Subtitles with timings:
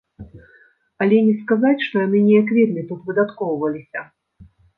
[1.05, 4.05] Але не сказаць, што яны неяк вельмі тут выдаткоўваліся.